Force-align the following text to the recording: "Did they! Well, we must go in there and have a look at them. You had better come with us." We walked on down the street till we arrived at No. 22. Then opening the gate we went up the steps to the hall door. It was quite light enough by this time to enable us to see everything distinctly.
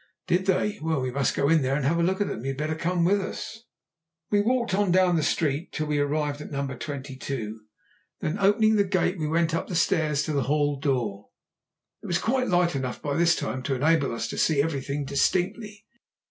"Did 0.25 0.47
they! 0.47 0.79
Well, 0.81 0.99
we 0.99 1.11
must 1.11 1.35
go 1.35 1.47
in 1.47 1.61
there 1.61 1.75
and 1.75 1.85
have 1.85 1.99
a 1.99 2.03
look 2.03 2.21
at 2.21 2.27
them. 2.27 2.41
You 2.43 2.47
had 2.53 2.57
better 2.57 2.73
come 2.73 3.05
with 3.05 3.21
us." 3.21 3.65
We 4.31 4.41
walked 4.41 4.73
on 4.73 4.89
down 4.91 5.15
the 5.15 5.21
street 5.21 5.71
till 5.71 5.85
we 5.85 5.99
arrived 5.99 6.41
at 6.41 6.49
No. 6.49 6.65
22. 6.65 7.59
Then 8.19 8.39
opening 8.39 8.77
the 8.77 8.83
gate 8.83 9.19
we 9.19 9.27
went 9.27 9.53
up 9.53 9.67
the 9.67 9.75
steps 9.75 10.23
to 10.23 10.33
the 10.33 10.45
hall 10.49 10.79
door. 10.79 11.27
It 12.01 12.07
was 12.07 12.17
quite 12.17 12.47
light 12.47 12.75
enough 12.75 12.99
by 12.99 13.15
this 13.15 13.35
time 13.35 13.61
to 13.61 13.75
enable 13.75 14.11
us 14.11 14.27
to 14.29 14.39
see 14.39 14.59
everything 14.59 15.05
distinctly. 15.05 15.85